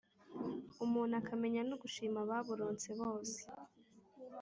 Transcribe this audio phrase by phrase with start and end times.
[0.85, 3.41] Umuntu akamenya no gushima ababuronse bose.